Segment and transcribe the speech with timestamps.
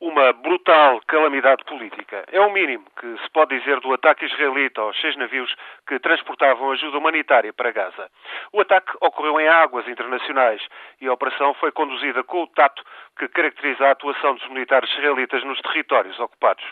[0.00, 2.24] uma brutal calamidade política.
[2.30, 5.54] É o mínimo que se pode dizer do ataque israelita aos seis navios
[5.86, 8.10] que transportavam ajuda humanitária para Gaza.
[8.52, 10.60] O ataque ocorreu em águas internacionais
[11.00, 12.82] e a operação foi conduzida com o tato
[13.18, 16.64] que caracteriza a atuação dos militares israelitas nos territórios ocupados.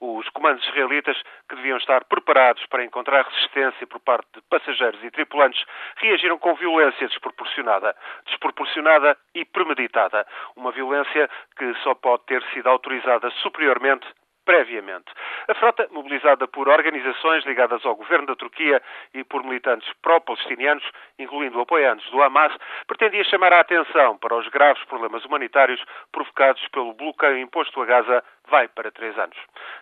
[0.00, 1.16] Os comandos israelitas,
[1.48, 5.64] que deviam estar preparados para encontrar resistência por parte de passageiros e tripulantes,
[5.96, 7.94] reagiram com violência desproporcionada.
[8.26, 10.26] Desproporcionada e premeditada.
[10.56, 14.06] Uma violência que só pode ter sido autorizada superiormente
[14.46, 15.12] previamente.
[15.48, 18.80] A frota, mobilizada por organizações ligadas ao governo da Turquia
[19.12, 20.84] e por militantes pró-palestinianos,
[21.18, 22.56] incluindo apoiantes do Hamas,
[22.86, 28.24] pretendia chamar a atenção para os graves problemas humanitários provocados pelo bloqueio imposto a Gaza
[28.48, 29.36] vai para três anos.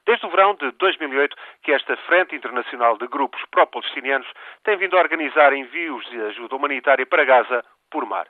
[0.06, 4.28] Desde o verão de 2008 que esta Frente Internacional de Grupos Pró-Palestinianos
[4.62, 8.26] tem vindo a organizar envios de ajuda humanitária para Gaza por mar.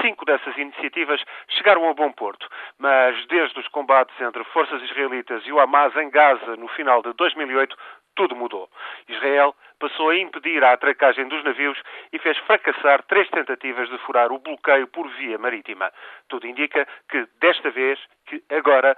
[0.00, 2.48] Cinco dessas iniciativas chegaram a bom porto,
[2.78, 7.12] mas desde os combates entre forças israelitas e o Hamas em Gaza no final de
[7.14, 7.76] 2008,
[8.14, 8.68] tudo mudou.
[9.08, 11.80] Israel passou a impedir a atracagem dos navios
[12.12, 15.90] e fez fracassar três tentativas de furar o bloqueio por via marítima.
[16.28, 18.96] Tudo indica que, desta vez, que agora,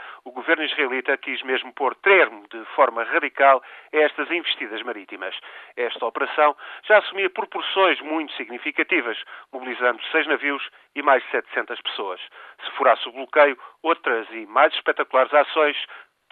[0.73, 5.35] israelita quis mesmo pôr termo de forma radical a estas investidas marítimas.
[5.77, 9.19] Esta operação já assumia proporções muito significativas,
[9.53, 12.21] mobilizando seis navios e mais de 700 pessoas.
[12.65, 15.77] Se furasse o bloqueio, outras e mais espetaculares ações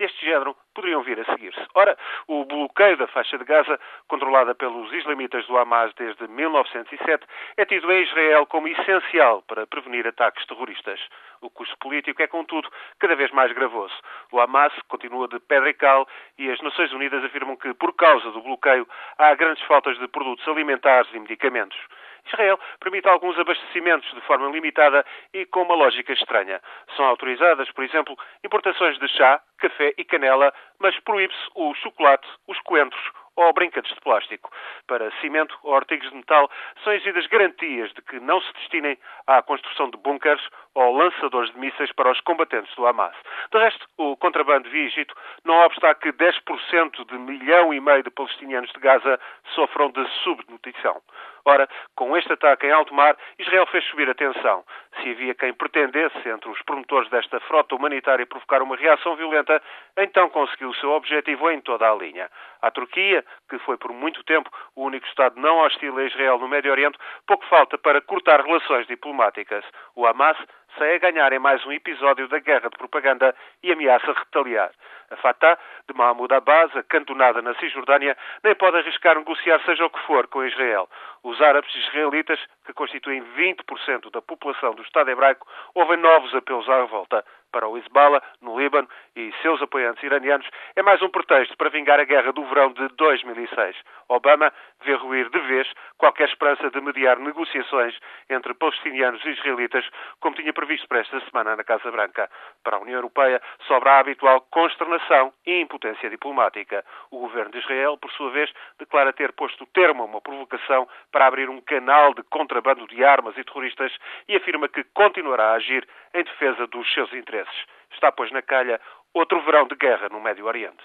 [0.00, 1.60] deste género poderiam vir a seguir-se.
[1.74, 7.26] Ora, o bloqueio da faixa de Gaza, controlada pelos islamitas do Hamas desde 1907,
[7.58, 10.98] é tido em Israel como essencial para prevenir ataques terroristas.
[11.42, 13.94] O custo político é, contudo, cada vez mais gravoso.
[14.32, 18.30] O Hamas continua de pedra e cal e as Nações Unidas afirmam que, por causa
[18.30, 21.78] do bloqueio, há grandes faltas de produtos alimentares e medicamentos.
[22.26, 26.60] Israel permite alguns abastecimentos de forma limitada e com uma lógica estranha.
[26.96, 32.58] São autorizadas, por exemplo, importações de chá, café e canela, mas proíbe-se o chocolate, os
[32.60, 33.00] coentros
[33.36, 34.50] ou brinquedos de plástico.
[34.86, 36.50] Para cimento ou artigos de metal,
[36.82, 40.42] são exigidas garantias de que não se destinem à construção de bunkers
[40.74, 43.16] ou lançadores de mísseis para os combatentes do Hamas.
[43.52, 45.14] De resto, o contrabando via Egito
[45.44, 49.18] não obsta a que 10% de milhão e meio de palestinianos de Gaza
[49.54, 51.00] sofram de subnutrição.
[51.44, 54.64] Ora, com este ataque em alto mar, Israel fez subir a tensão.
[54.96, 59.62] Se havia quem pretendesse, entre os promotores desta frota humanitária, provocar uma reação violenta,
[59.96, 62.28] então conseguiu o seu objetivo em toda a linha.
[62.60, 66.48] A Turquia, que foi por muito tempo o único Estado não hostil a Israel no
[66.48, 69.64] Médio Oriente, pouco falta para cortar relações diplomáticas.
[69.94, 70.36] O Hamas
[70.76, 74.70] sai a ganhar em mais um episódio da guerra de propaganda e ameaça retaliar.
[75.10, 75.58] A Fatah,
[75.88, 80.44] de Mahmoud Abbas, acantonada na Cisjordânia, nem pode arriscar negociar seja o que for com
[80.44, 80.88] Israel.
[81.24, 86.76] Os árabes israelitas, que constituem 20% da população do Estado hebraico, ouvem novos apelos à
[86.76, 91.70] revolta para o Hezbollah, no Líbano, e seus apoiantes iranianos, é mais um pretexto para
[91.70, 93.76] vingar a guerra do verão de 2006.
[94.08, 94.52] Obama
[94.84, 97.96] vê ruir de vez qualquer esperança de mediar negociações
[98.28, 99.84] entre palestinianos e israelitas,
[100.20, 102.30] como tinha previsto para esta semana na Casa Branca.
[102.64, 106.84] Para a União Europeia, sobra a habitual consternação e impotência diplomática.
[107.10, 111.26] O governo de Israel, por sua vez, declara ter posto termo a uma provocação para
[111.26, 113.92] abrir um canal de contrabando de armas e terroristas
[114.28, 117.64] e afirma que continuará a agir em defesa dos seus interesses.
[117.92, 118.80] Está, pois, na calha
[119.14, 120.82] outro verão de guerra no Médio Oriente.